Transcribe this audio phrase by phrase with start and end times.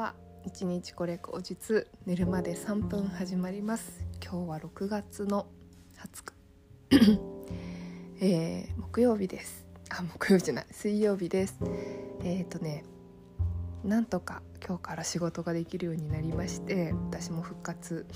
[0.00, 0.14] は
[0.46, 4.02] 一日これ口実寝るまで3分始まります。
[4.24, 5.46] 今日は6月の
[6.90, 7.20] 20日。
[8.24, 9.66] えー、木曜日です。
[9.90, 10.66] あ木曜日じゃない。
[10.70, 11.58] 水曜日です。
[12.24, 12.82] えっ、ー、とね
[13.84, 18.06] なんとか今日から仕事ができるようになりまして私も復活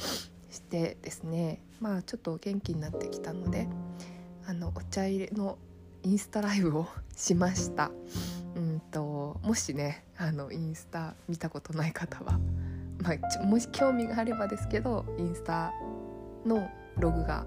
[0.48, 1.61] してですね。
[1.80, 3.69] まあちょっと元気になってきたので
[4.46, 5.59] あのお茶入れの
[6.03, 7.91] インスタライブをしました。
[8.57, 9.03] うんと
[9.44, 12.39] もしねあのインスタ見たことない方は、
[13.03, 15.72] まあ、もし興味があればですけどインスタ
[16.46, 17.46] のログが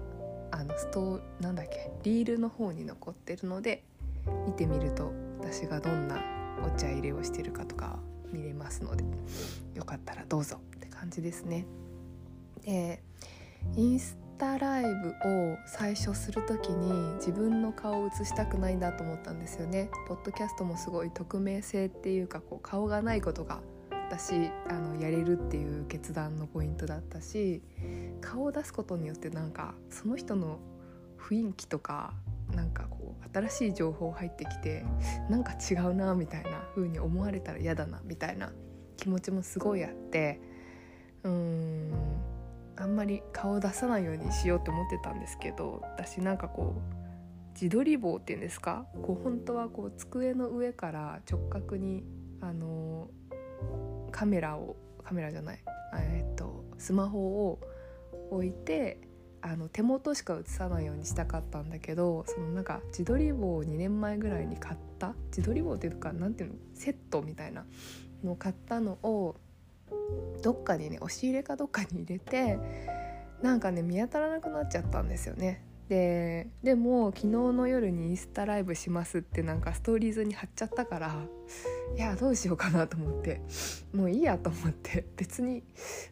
[0.52, 3.82] あのストなんだっけリールの方に残ってるので
[4.46, 6.22] 見てみると私がどんな
[6.64, 7.98] お茶入れをしてるかとか
[8.32, 9.04] 見れますので
[9.74, 11.66] よかったらどうぞって感じですね。
[12.64, 13.02] で
[13.76, 19.90] インスターライブを最初する時に自分の顔を映したくないんだと思ったんですよね。
[20.06, 24.32] ポッドキャストもすごい匿名性っていうかこう顔がないことが私
[24.68, 27.62] あのやれるっていう決断のポイントだったし
[28.20, 30.60] 顔を出すことによってなんかその人の
[31.18, 32.14] 雰囲気とか
[32.54, 34.84] なんかこう新しい情報入ってきて
[35.28, 38.52] なんか違うなみたいな風に思われたら嫌だなみたいな
[38.96, 40.40] 気持ちもすごいあって
[41.24, 42.07] うーん
[42.80, 48.86] あんまり顔を出さないようにしようと思ってたんですけど私なんかこう自撮り棒っていうんですか？
[49.02, 52.04] こう本当はこう机の上から直角に
[52.40, 53.08] あの
[54.12, 55.58] カメラをカメラじゃない
[55.96, 57.58] えっとスマホを
[58.30, 59.00] 置いて
[59.42, 65.14] あの手元しか映さないようにしたかったんだけどそのなんか自撮り棒を2年前ぐらいに買った？
[65.36, 66.56] 自撮り棒っていうか何ていうの？
[66.74, 67.64] セットみたいな
[68.22, 69.34] のを買ったのを
[70.42, 72.58] どっかにね押し入れかどっかに入れて
[73.42, 75.64] なんかね見当たらなくなっちゃったんですよね。
[75.88, 81.14] ででも昨日の夜にインスタライブしますってなんかストーリーズに貼っちゃったから
[81.96, 83.40] いやどうしようかなと思って。
[83.94, 85.06] もういいやと思って。
[85.16, 85.62] 別に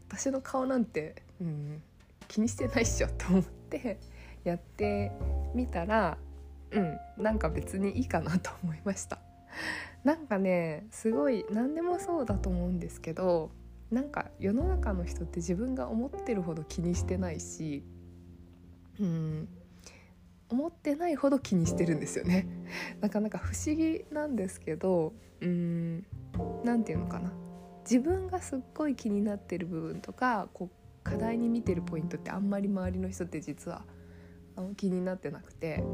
[0.08, 1.82] 私の顔なんて、うん、
[2.26, 3.98] 気にしてないっしょと思って
[4.44, 5.12] やって
[5.54, 6.16] みたら
[6.70, 9.18] うんなんか別にいいかなと思いました。
[10.04, 13.50] なんかねすごい何でもそうだと思うんですけど
[13.90, 17.84] なんか世の中の人って自分が思ってるほど気にしてないし
[19.00, 19.48] うん
[20.48, 22.46] 思ってないほど気にしてるんですよね。
[23.00, 26.06] なかなか不思議なんですけどうん
[26.64, 27.32] 何て言うのかな。
[27.82, 33.84] 自分がすっごい気になってる部分とかこう課題に見てるポイントってあんまり周りの人って実は
[34.56, 35.84] あの気になってなくて、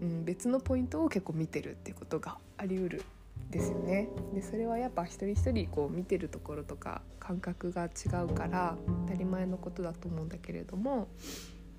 [0.00, 3.04] うん、別のポイントを結構見てるってことがありうる
[3.50, 4.08] ですよね。
[4.34, 7.88] でそれはやっぱ一人一人こう見てるところとか感覚が違
[8.24, 8.76] うから
[9.06, 11.08] 当たり前のことだと思うんだけれども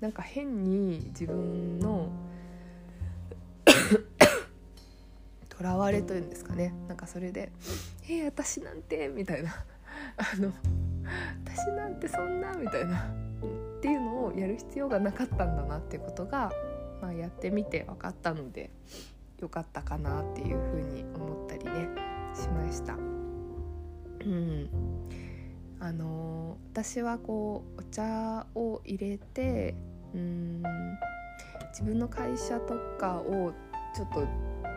[0.00, 2.10] なんか変に自分の
[5.48, 6.74] とらわれというんですかね。
[6.88, 7.52] なんかそれで
[8.08, 9.50] 「えー、私なんて」みたいな。
[10.16, 10.52] あの
[11.44, 13.30] 「私なんてそんな」みたいな。
[13.80, 16.52] っていうのをやる必要がなかったんだなっていうことが、
[17.00, 18.68] まあ、やってみて分かったので
[19.40, 21.88] よかったかなっていうふうに思ったりね
[22.34, 22.94] しました。
[22.94, 22.96] う
[24.28, 24.68] ん
[25.80, 29.74] あの私はこうお茶を入れて
[30.14, 30.62] うん
[31.70, 33.52] 自分の会社とかを
[33.94, 34.26] ちょっと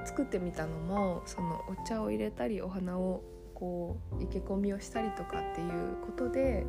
[0.05, 3.21] 作ってみたのもそのお茶を入れたりお花を
[3.53, 6.65] こう生け込みをしたりとかっていうことで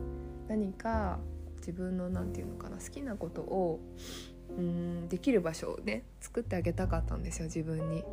[0.49, 1.19] 何か
[1.59, 3.81] 自分の何て言うのかな好きなことを
[4.57, 8.05] うんできる場所をね作ってあげたかったんですよ自分に。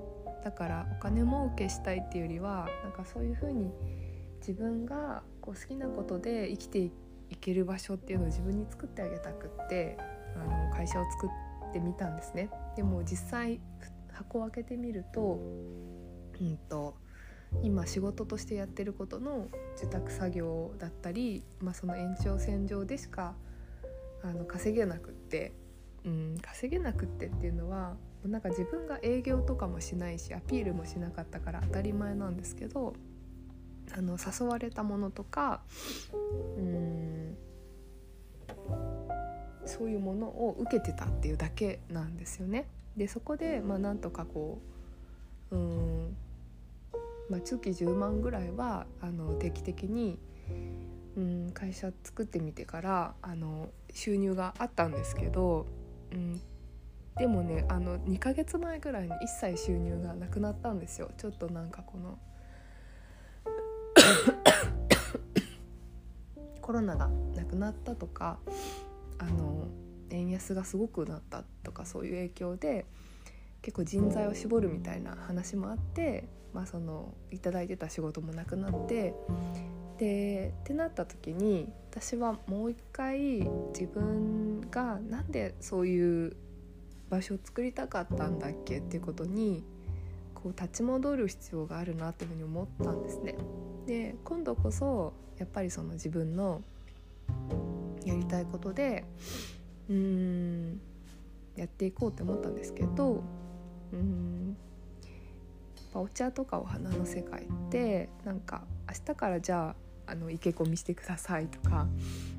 [0.43, 3.71] だからお金儲けしたいっていうよりはなんかそういう風に
[4.39, 6.91] 自分がこう好きなことで生きてい
[7.39, 9.97] ける場所っていうのを自分に作ってあげたくって
[10.35, 12.49] あの会社を作ってみたんですね。
[12.75, 13.59] でも実際
[14.11, 15.39] 箱を開けてみると,、
[16.39, 16.95] うんと、
[17.61, 19.47] 今仕事としてやってることの
[19.77, 23.35] 受託作業だったり、まあ、その延長線上でしか
[24.23, 25.53] あの稼げなくって、
[26.05, 27.95] うん、稼げなくってっていうのは
[28.25, 32.93] なんか自分が営業とかもしないしアピールもしなかったから当たり前なんですけど
[33.95, 35.61] あの誘われたものとか
[36.57, 37.37] うん
[39.65, 42.67] そういうものを受けてたっていうだけなんですよね。
[42.97, 44.59] でそこで、まあ、なんとかこ
[45.51, 46.17] ううん、
[47.29, 50.19] まあ、月10万ぐらいはあの定期的に、
[51.15, 55.67] うん、会社作ってみてからあの収入があったんですけど、
[56.11, 56.41] うん、
[57.17, 61.11] でもねあの2ヶ月前ぐらいに一切収入がなくなったんですよ。
[61.17, 62.19] ちょっとなんかこの
[66.61, 68.39] コロナがなくなったとか
[69.17, 69.67] あの
[70.09, 72.85] 円安がすごくなったとかそういう影響で
[73.61, 79.13] 結構人材を絞るみたいな話もあって、まあ、そのいただいてた仕事もなくなって
[79.97, 83.19] でってなった時に私はもう一回
[83.73, 86.37] 自分がなんでそういう
[87.09, 89.61] 場所を作りたかったんだっけっていうことに
[90.33, 93.35] こう立ち戻る必要があるなっていうふうに思ったんですね。
[93.85, 96.61] で今度こそやっぱりその自分の
[98.05, 99.03] やりたいことで
[99.89, 100.81] うーん
[101.57, 103.21] やっていこうって思ったんですけど
[103.91, 104.55] うん
[105.93, 111.87] お茶とかお花の世界ってなんか明日からじゃああの池込みしてくださいとか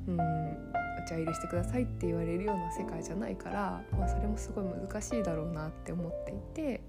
[0.06, 6.80] うんお茶入れしてくださいって言われるような世界じゃないから、まあ、それもすごい難しいだろうなって思っていて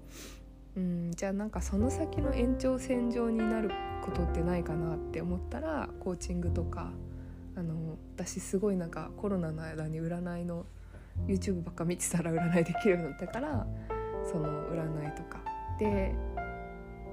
[0.76, 3.70] うんじゃあなんかその先の延長線上になる
[4.02, 6.92] ことってないかなって思ったらコーチングとか
[7.56, 10.66] あの私すごいなんかコロナの間に占いの
[11.28, 13.66] YouTube ばっか見てたら占いできるようになったから
[14.30, 15.42] その占いとか。
[15.78, 16.14] で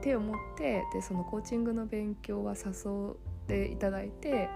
[0.01, 4.49] って思ってでそのコーチングの勉強は誘っていただいて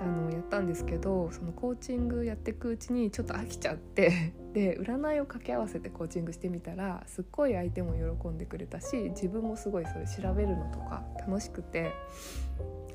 [0.00, 11.92] あのやったんですけどそのコーチングやっていくうちにちょっと飽きちゃって で占いを掛け合わせてコーチングしてみたらすっごい相手も喜んでくれたし自分もすごいそれ調べるのとか楽しくて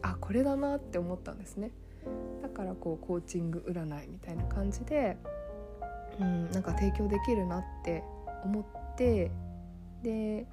[0.01, 1.71] あこれだなって思ったんですね。
[2.41, 5.17] だからこうコーチング占いみたいな感じで、
[6.19, 8.03] うん、なんか提供できるなって
[8.43, 9.31] 思って
[10.03, 10.45] で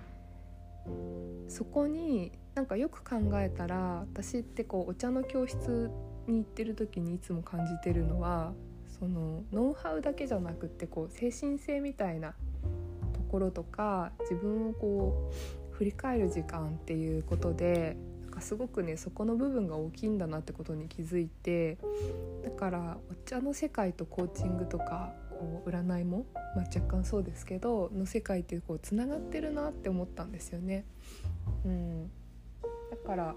[1.49, 5.91] そこになんかよく考えたら私ってこうお茶の教室
[6.27, 8.53] に行ってる時にいつも感じてるのは
[8.99, 12.35] そのノウハウだけじゃなくってこう精神性みたいな
[13.13, 15.31] ところとか自分をこ
[15.73, 21.79] う振り返る時間っていうことでなんかすごくねそこの部分が大きいんだなってことに気づいて
[22.45, 30.85] だからお茶の世界とコーチングとかこう占いも、まあ、若干そうですけどの世界ってこうつながってるなって思ったんですよね。
[31.65, 32.11] うん、
[33.07, 33.35] から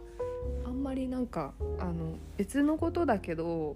[0.65, 3.75] あんまりなんかあの別のことだけど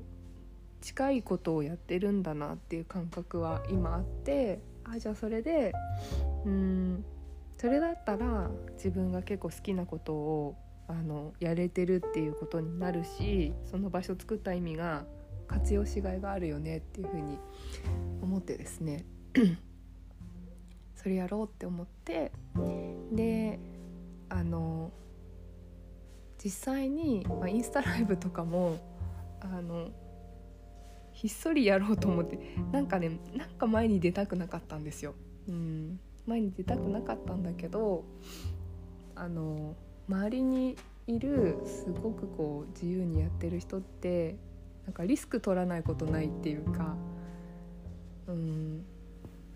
[0.81, 5.73] 近いことをやってるんだなっていう感覚は今あってあじゃあそれで
[6.45, 7.05] うん
[7.57, 10.55] それだったら自分が結構好きなことを
[10.87, 15.05] あのやれてるっていうことになるしその場所作った意味が
[15.47, 17.37] 活用しがいがあるよねっていうふうに
[18.21, 19.05] 思ってですね。
[20.95, 22.31] それやろうって思って
[23.11, 23.59] で
[24.29, 24.91] あの
[26.43, 28.77] 実際に、まあ、インスタライブとかも
[29.41, 29.89] あの
[31.11, 32.39] ひっそりやろうと思って
[32.71, 35.13] なんかねなんか前に出たくなかったんですよ。
[35.47, 38.03] うん前に出たくなかったんだけど
[39.15, 39.75] あの
[40.07, 40.77] 周りに
[41.07, 44.37] いるすごくこう自由にやってる人って
[44.85, 46.95] なんかリスク取らないことないっていうか
[48.27, 48.85] うん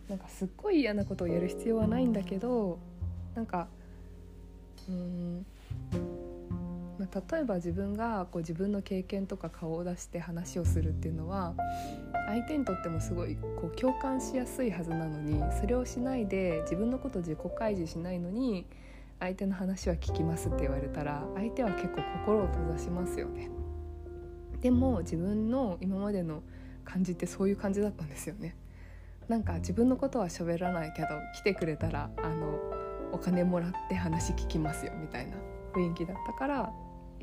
[0.09, 2.79] なんかすっごい嫌なことをやる必要はないんだけど
[3.35, 3.67] なんか
[4.89, 5.45] うん
[7.03, 11.53] まあ、例えば自分がこう自分の経験とか顔を出して話をするっていうのは
[12.27, 18.65] 相手にとってもすごいこう共感しやすいはずなのにそれをしないで自分のこと自己開示しないのに
[19.19, 23.49] 相手の話は聞きますって言われたら相手は結構心を閉ざしますよね。
[24.61, 26.41] でも自分の今までの
[26.85, 28.55] 感じってそういう感じだったんですよね
[29.27, 32.59] なんか自分のことは喋らないけど来てくれたらあの
[33.11, 35.37] お金もらって話聞きますよみたいな
[35.73, 36.73] 雰囲気だったから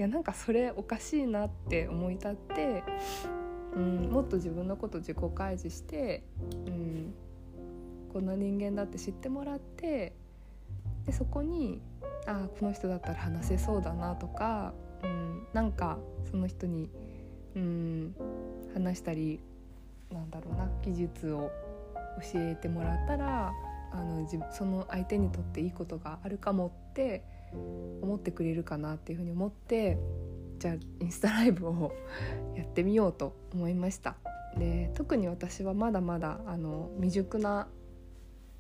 [0.00, 2.82] いやなんかそれおかしいなって思い立って、
[3.76, 6.22] うん、もっと自分のこと自己開示して、
[6.66, 7.12] うん、
[8.10, 10.14] こんな人間だって知ってもらって
[11.04, 11.82] でそこに
[12.26, 15.98] ああこの人だったら話せそうだなとか、うん、なんか
[16.30, 16.88] その人に
[17.54, 18.14] うん
[18.72, 19.38] 話したり
[20.10, 21.50] なんだろうな技術を
[22.32, 23.52] 教えてもらったら
[23.92, 29.98] あのその相手にとっていいことがあるかもって思ってくれるかなっていうふうに思って
[30.58, 31.92] じゃあインスタライブを
[32.56, 34.16] やってみようと思いました。
[34.58, 37.68] で特に私はまだまだあの未熟な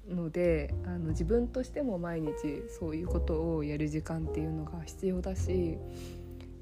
[0.08, 2.32] のであの自分としても毎日
[2.78, 5.78] そういうことをやる時間っていうのが必要だし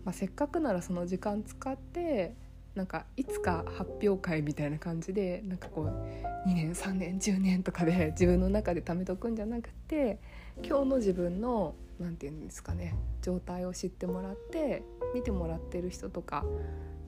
[0.09, 2.35] まあ、せっかくならその時間使って
[2.75, 10.19] なんかいつか発表会みたいな感じでなんかこう2年3年10年とかで自分の中で貯めとくんじゃなくて
[10.67, 14.83] 今日の自分の何て言うんですかね状態を知ってもらって
[15.15, 16.45] 見てもらってる人とか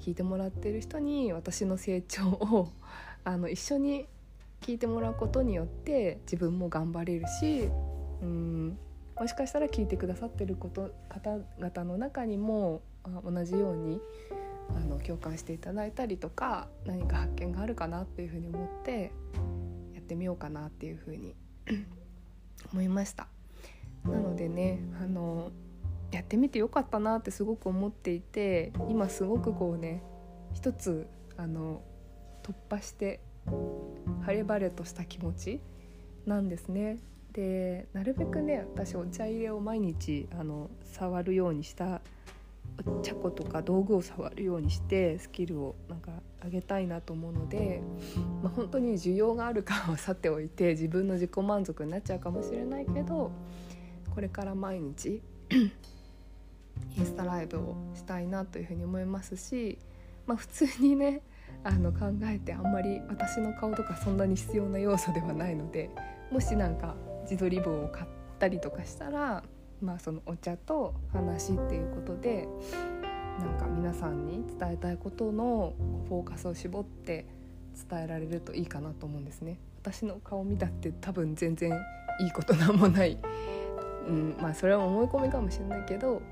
[0.00, 2.68] 聞いてもらってる人に私の成長を
[3.24, 4.08] あの一緒に
[4.60, 7.70] 聞いてもらうことによって自分も頑張れるし
[8.22, 8.78] うん
[9.18, 12.82] もしかしたら聞いてくださってること方々の中にも
[13.24, 14.00] 同じように
[14.74, 19.12] あの共感していただいたりとか何か発見があるかなっていうふうに思って
[19.94, 21.34] やってみようかなっていうふうに
[22.72, 23.28] 思いました。
[24.04, 25.50] なのでねあの
[26.10, 30.02] やってみてよかったなってすごく思っていて今すごくこうね
[30.54, 31.82] 一つあの
[32.42, 33.20] 突破して
[34.22, 35.60] 晴れ晴れとした気持ち
[36.26, 36.98] なんですね。
[37.32, 42.00] でなるべくね私お茶入れを毎日あの触るようにした
[43.02, 46.10] 茶子とか道具を触るようにしてスキルをなんか
[46.42, 47.82] 上げたいなと思うので、
[48.42, 53.30] まあ、本当に需要があるかは さておいて自分の自己満足になっちゃうかもしれないけど
[54.20, 59.78] これから毎日 インスタライブをしたいなというふうに思いますし、
[60.26, 61.22] まあ、普通にね
[61.64, 65.88] あの考えてあんまり私の顔とかそんなに必要な要素ではないので
[66.30, 68.06] もしなんか自撮り棒を買っ
[68.38, 69.42] たりとかしたら、
[69.80, 72.46] まあ、そのお茶と話っていうことで
[73.38, 75.72] なんか皆さんに伝えたいことの
[76.10, 77.24] フォーカスを絞って
[77.88, 79.56] 伝えられるといいかなと思うんですね。
[79.80, 81.72] 私の顔見たって多分全然
[82.20, 83.16] いいことなんもない、
[84.06, 86.22] うん、まあそれは思い込みかもしれないけど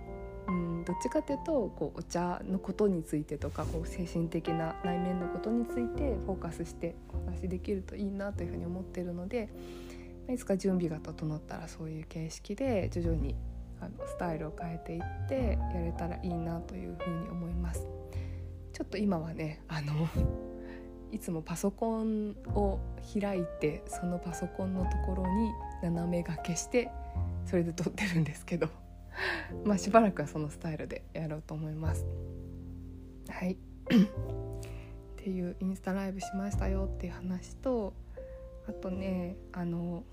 [0.49, 9.51] うん、どっちかっていうとこうお茶のことについてとかこう精神的な内面のことについてフォーカスしてお話しできるといいなというふうに思ってるので
[10.33, 13.37] いつか準備が整ったらそういう形式で徐々に
[13.81, 17.87] あのスタイルを変えていってやれたらいいなというふうに思います。
[18.73, 20.09] ちょっと今はねあの
[21.11, 22.79] いつもパソコンを
[23.21, 25.51] 開いてそのパソコンのところに
[25.83, 26.91] 斜めがけして
[27.49, 28.69] それで撮ってるんですけど。
[29.65, 32.07] まあしばらくはそのスタイルでやろうと思います
[33.29, 33.57] はい っ
[35.17, 37.95] ていうインスタライブしましたよっていう話と
[38.69, 40.05] あとねあの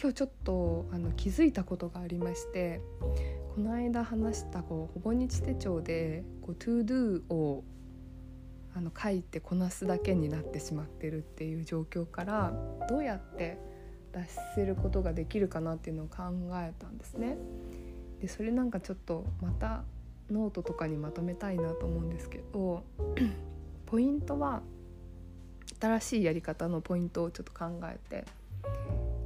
[0.00, 2.80] 今日ちょっとあの気づいたことがありまして
[3.54, 7.64] この間話したこうほぼ日手帳でこう To Do を
[8.74, 12.52] あの書いてこなすだけになってしまってるっていう状況から
[12.90, 13.58] どうやって
[14.16, 16.22] 脱せることができるかなっていうのを考
[16.54, 17.36] えたんですね。
[18.20, 19.84] でそれなんかちょっとまた
[20.30, 22.82] ノートとかにまとめたいなと思うんですけど
[23.86, 24.62] ポイントは
[25.78, 28.24] 新しいやり方のポイントをちょっと考えて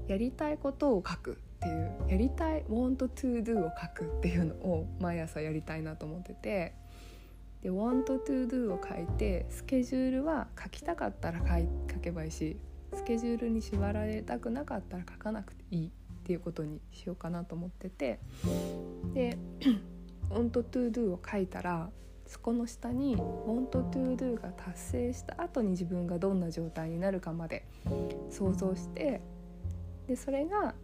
[0.09, 6.75] やりたいことを書くっていうやりたい want to do を書くっていうのを毎朝やりたいなと思ってて
[7.62, 12.56] で want to do を書いてスケジュールは書きたかったら書けばいいし
[12.94, 15.90] スケジュールに縛られたくなかったら書かなくていいっ
[16.25, 18.20] ていうことにしようかなと思ってて。
[19.14, 19.38] で
[20.30, 21.90] 「want to do」を書いたら
[22.26, 27.66] そこの下に「want to do」が達成した後に自分がどんな状態になるかまで
[28.30, 29.20] 想像して
[30.06, 30.75] でそれが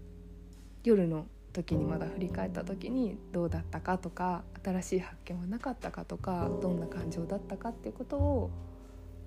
[0.82, 8.50] 夜の時にまだ振り返った時にどうだったかとか新しい発見はなかったかとかどんな感情だったかっていうことを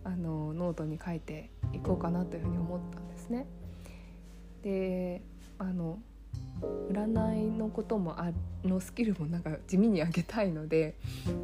[0.09, 3.45] あのノートに書いていこうかなというふうに思ったんですね。
[4.63, 5.21] で
[5.59, 5.99] あの
[6.91, 8.31] 占いのこともあ
[8.63, 10.97] のスキルもなんか地味に上げたいので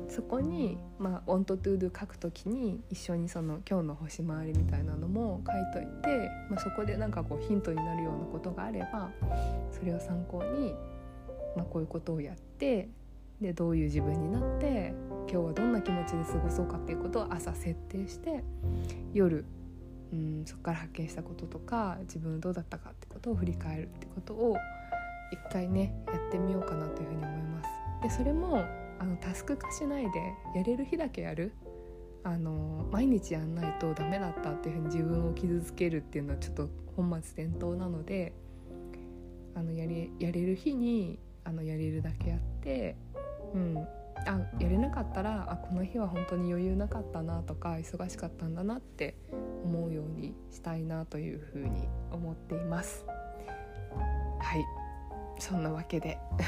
[0.10, 9.12] そこに「まあ、want to do」書くときに一緒にその今日の星回りみたいなのも書いといて、まあ、そこでなんかこうヒントになるようなことがあれば
[9.72, 10.74] それを参考に、
[11.56, 12.90] まあ、こういうことをやって
[13.40, 14.94] でどういう自分になって
[15.30, 18.44] 今日はどんな気持ちで過ごそうかっていうことを朝設定して
[19.14, 19.46] 夜
[20.14, 24.56] うんそこから発見したこととか自分どうだったかってことを振り返るってことを
[25.32, 27.70] 一回ねやってみようかなというふうに思います。
[28.04, 28.64] でそれも
[29.00, 31.52] あのタスク化しないでやれる日だけやる
[32.24, 38.34] あの毎日やんないとダメだったっていうふうに自分を傷つけるっていうのはちょっと本末転倒なので
[39.54, 42.96] あのやれやれる日にあのやれるだけやって、
[43.54, 43.88] うん、
[44.26, 49.16] あやれなかったらあこの日は本当に余裕なかったなとか忙しかったんだなって
[49.64, 53.06] 思うようにしたいなというふうに思っています。
[54.40, 54.66] はい
[55.40, 56.18] そんなわけで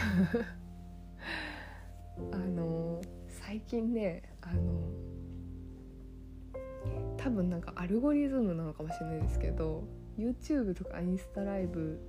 [2.32, 4.82] あの最近ねあの
[7.18, 9.84] 多分なんかアルゴリズムなのかもしれないですけど
[10.18, 12.00] YouTube とかインスタライブ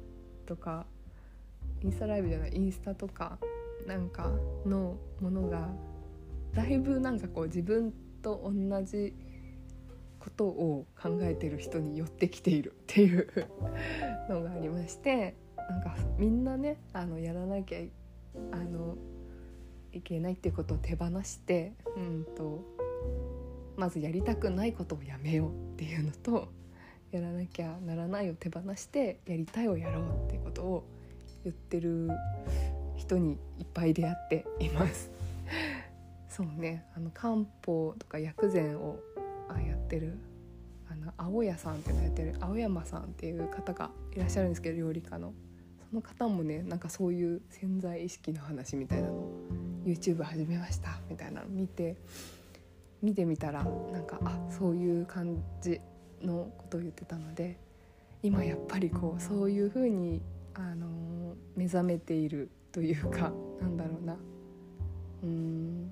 [0.47, 0.87] とか
[1.83, 3.39] インスタライブじゃないインスタとか
[3.89, 4.31] なんか
[4.67, 5.67] のものが
[6.55, 9.15] だいぶなんかこう自分と同じ
[10.19, 13.49] ことを考えてる人に寄ってきているっていう
[14.29, 17.79] のがありましてなんかみんなねあのやらなきゃ
[18.53, 18.97] あの
[19.93, 22.63] いけないっていうことを手放してうんと
[23.79, 26.49] まずやりたくないことをやめようっていうのと
[27.11, 30.85] やらなきゃならないを手放してやりたいをやろうっていうことを
[31.45, 32.11] 言ってる
[32.99, 35.11] 人にいっぱい出会っています。
[36.29, 39.01] そうねあの漢方とか薬膳を
[39.49, 40.19] あやってる
[40.91, 45.33] あの青屋さんっていうのやってる青山さんっていう方がいらっしゃるんですけど料理家の
[45.89, 49.33] その方もねなんかそういう潜在意識の話みたいなのを
[49.85, 51.97] YouTube 始めましたみたいなの見て
[53.01, 55.81] 見てみたらなんかあそういう感じ
[56.23, 57.59] のことを言ってたので
[58.23, 60.21] 今やっぱりこうそういう風に
[60.55, 60.89] あの
[61.57, 64.17] 目覚めているというか なんだろうな。
[65.23, 65.91] うん。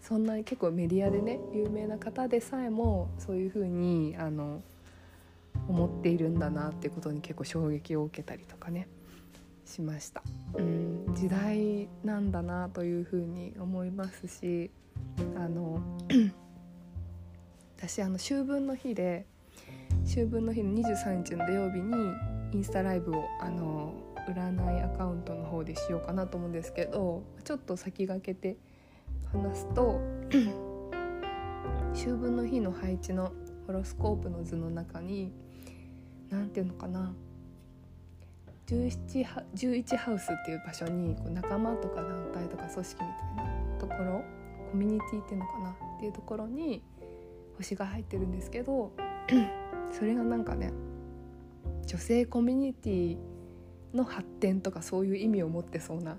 [0.00, 4.60] そんなに結構メディアでね有名な方でさえもそういう風にあの
[5.68, 8.88] 思っているんだなっていうことに結構衝撃を受けたりとかね
[9.64, 10.22] しました。
[10.54, 11.14] うん。
[11.14, 14.70] 時代なんだなというふうに思いますし
[15.36, 15.80] あの
[17.78, 19.26] 私あの秋分の日で
[20.04, 21.94] 秋分の日の23日の土曜日に
[22.52, 23.92] インスタライブをあの
[24.28, 28.56] 占いアカウントの方でしようかなと思うんですけどちょっと先駆けて
[29.32, 30.00] 話すと
[31.94, 33.32] 秋分の日の配置の
[33.66, 35.32] ホロスコープの図の中に
[36.30, 37.14] 何て言うのかな
[38.66, 44.24] 11, ハ11ハウスっていう場所にこう仲間とか団体とか組織みたいなところ
[44.70, 46.82] コミュニティっていうのかなっていうところに
[47.58, 48.92] 星が入ってるんですけど
[49.90, 50.72] それがなんかね
[51.86, 53.31] 女性コミュニティ
[53.94, 56.16] の発展とかそういう意味を持ってそうな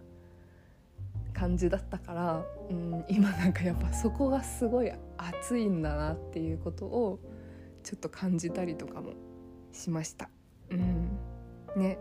[1.34, 7.20] 感じだったから、うん、今なんかやっぱそこがすごい熱いんだなっていうことを
[7.84, 9.14] ちょっと感じたりとかも
[9.72, 10.30] しました。
[10.70, 11.18] うん、
[11.76, 11.98] ね。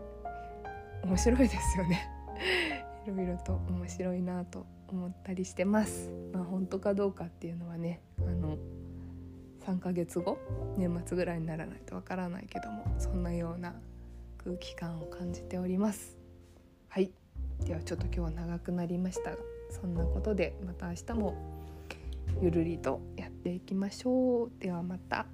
[1.03, 2.09] 面白いですよね。
[3.05, 6.09] いろいろと面白いなと思ったりしてます。
[6.31, 8.57] まあ本当かどうかっていうのはねあの
[9.65, 10.37] 3ヶ月後
[10.77, 13.75] 年末ぐらいにならないとわからないけどもそんなような
[14.43, 16.17] 空気感を感じております。
[16.89, 17.11] はい。
[17.65, 19.37] ではちょっと今日は長くなりましたが
[19.69, 21.35] そんなことでまた明日も
[22.41, 24.51] ゆるりとやっていきましょう。
[24.59, 25.25] ではまた。